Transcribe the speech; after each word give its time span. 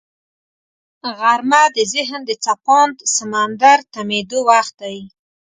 غرمه 1.17 1.63
د 1.75 1.77
ذهن 1.93 2.21
د 2.25 2.31
څپاند 2.43 2.97
سمندر 3.15 3.77
تمېدو 3.93 4.39
وخت 4.49 4.73
دی 4.81 4.97